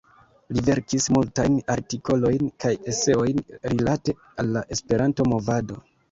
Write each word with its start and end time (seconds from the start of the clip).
Li 0.55 0.61
verkis 0.67 1.03
multajn 1.17 1.57
artikolojn 1.73 2.47
kaj 2.65 2.71
eseojn 2.93 3.41
rilate 3.73 4.15
al 4.45 4.49
la 4.55 4.63
Esperanto-movado. 4.77 5.79